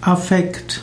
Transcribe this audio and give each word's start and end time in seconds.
Affekt. 0.00 0.82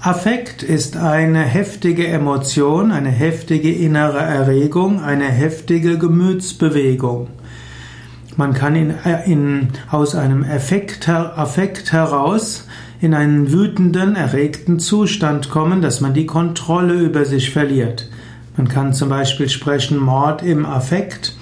Affekt 0.00 0.64
ist 0.64 0.96
eine 0.96 1.44
heftige 1.44 2.08
Emotion, 2.08 2.90
eine 2.90 3.10
heftige 3.10 3.70
innere 3.70 4.18
Erregung, 4.18 5.00
eine 5.00 5.26
heftige 5.28 5.98
Gemütsbewegung. 5.98 7.28
Man 8.36 8.52
kann 8.52 8.74
in, 8.74 8.94
in, 9.26 9.68
aus 9.88 10.16
einem 10.16 10.42
Affekt, 10.42 11.08
Affekt 11.08 11.92
heraus 11.92 12.66
in 13.00 13.14
einen 13.14 13.52
wütenden, 13.52 14.16
erregten 14.16 14.80
Zustand 14.80 15.48
kommen, 15.48 15.80
dass 15.80 16.00
man 16.00 16.12
die 16.12 16.26
Kontrolle 16.26 16.94
über 16.94 17.24
sich 17.24 17.50
verliert. 17.50 18.08
Man 18.56 18.68
kann 18.68 18.94
zum 18.94 19.10
Beispiel 19.10 19.48
sprechen 19.48 19.96
Mord 19.96 20.42
im 20.42 20.66
Affekt. 20.66 21.36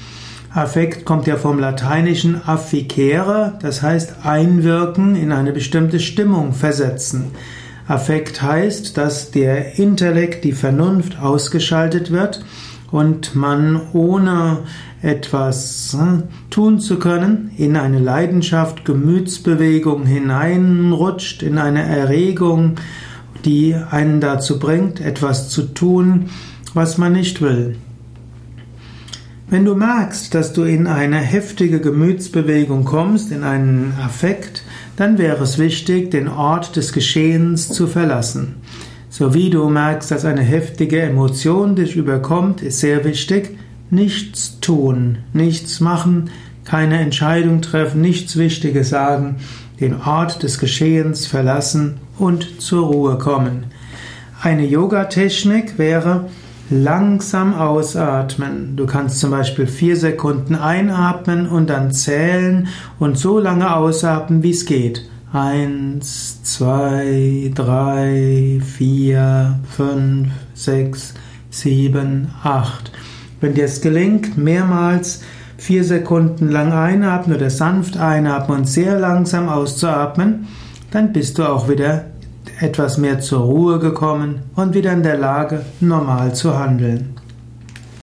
Affekt 0.58 1.04
kommt 1.04 1.28
ja 1.28 1.36
vom 1.36 1.60
lateinischen 1.60 2.40
afficere, 2.44 3.56
das 3.62 3.80
heißt 3.80 4.24
einwirken, 4.24 5.14
in 5.14 5.30
eine 5.30 5.52
bestimmte 5.52 6.00
Stimmung 6.00 6.52
versetzen. 6.52 7.26
Affekt 7.86 8.42
heißt, 8.42 8.96
dass 8.98 9.30
der 9.30 9.78
Intellekt, 9.78 10.42
die 10.42 10.50
Vernunft 10.50 11.22
ausgeschaltet 11.22 12.10
wird 12.10 12.44
und 12.90 13.36
man 13.36 13.80
ohne 13.92 14.64
etwas 15.00 15.96
hm, 15.96 16.24
tun 16.50 16.80
zu 16.80 16.98
können, 16.98 17.52
in 17.56 17.76
eine 17.76 18.00
Leidenschaft, 18.00 18.84
Gemütsbewegung 18.84 20.06
hineinrutscht, 20.06 21.44
in 21.44 21.58
eine 21.58 21.84
Erregung, 21.84 22.74
die 23.44 23.76
einen 23.76 24.20
dazu 24.20 24.58
bringt, 24.58 25.00
etwas 25.00 25.50
zu 25.50 25.72
tun, 25.72 26.30
was 26.74 26.98
man 26.98 27.12
nicht 27.12 27.40
will. 27.40 27.76
Wenn 29.50 29.64
du 29.64 29.74
merkst, 29.74 30.34
dass 30.34 30.52
du 30.52 30.64
in 30.64 30.86
eine 30.86 31.16
heftige 31.16 31.80
Gemütsbewegung 31.80 32.84
kommst, 32.84 33.32
in 33.32 33.44
einen 33.44 33.94
Affekt, 33.98 34.62
dann 34.96 35.16
wäre 35.16 35.42
es 35.42 35.58
wichtig, 35.58 36.10
den 36.10 36.28
Ort 36.28 36.76
des 36.76 36.92
Geschehens 36.92 37.70
zu 37.70 37.86
verlassen. 37.86 38.56
So 39.08 39.32
wie 39.32 39.48
du 39.48 39.70
merkst, 39.70 40.10
dass 40.10 40.26
eine 40.26 40.42
heftige 40.42 41.00
Emotion 41.00 41.76
dich 41.76 41.96
überkommt, 41.96 42.60
ist 42.60 42.80
sehr 42.80 43.06
wichtig, 43.06 43.56
nichts 43.88 44.60
tun, 44.60 45.18
nichts 45.32 45.80
machen, 45.80 46.28
keine 46.66 46.98
Entscheidung 46.98 47.62
treffen, 47.62 48.02
nichts 48.02 48.36
Wichtiges 48.36 48.90
sagen, 48.90 49.36
den 49.80 49.98
Ort 49.98 50.42
des 50.42 50.58
Geschehens 50.58 51.26
verlassen 51.26 51.94
und 52.18 52.60
zur 52.60 52.88
Ruhe 52.88 53.16
kommen. 53.16 53.64
Eine 54.42 54.66
Yoga-Technik 54.66 55.78
wäre, 55.78 56.28
langsam 56.70 57.54
ausatmen. 57.54 58.76
Du 58.76 58.86
kannst 58.86 59.20
zum 59.20 59.30
Beispiel 59.30 59.66
vier 59.66 59.96
Sekunden 59.96 60.54
einatmen 60.54 61.48
und 61.48 61.70
dann 61.70 61.92
zählen 61.92 62.68
und 62.98 63.18
so 63.18 63.38
lange 63.38 63.74
ausatmen, 63.74 64.42
wie 64.42 64.50
es 64.50 64.66
geht. 64.66 65.08
Eins, 65.32 66.42
zwei, 66.42 67.50
drei, 67.54 68.60
vier, 68.64 69.58
fünf, 69.68 70.28
sechs, 70.54 71.14
sieben, 71.50 72.28
acht. 72.42 72.92
Wenn 73.40 73.54
dir 73.54 73.64
es 73.64 73.80
gelingt, 73.80 74.36
mehrmals 74.36 75.22
vier 75.58 75.84
Sekunden 75.84 76.48
lang 76.48 76.72
einatmen 76.72 77.36
oder 77.36 77.50
sanft 77.50 77.96
einatmen 77.96 78.58
und 78.58 78.64
sehr 78.68 78.98
langsam 78.98 79.48
auszuatmen, 79.48 80.46
dann 80.90 81.12
bist 81.12 81.38
du 81.38 81.44
auch 81.44 81.68
wieder 81.68 82.06
etwas 82.60 82.98
mehr 82.98 83.20
zur 83.20 83.40
Ruhe 83.40 83.78
gekommen 83.78 84.42
und 84.56 84.74
wieder 84.74 84.92
in 84.92 85.02
der 85.02 85.16
Lage, 85.16 85.64
normal 85.80 86.34
zu 86.34 86.58
handeln. 86.58 87.14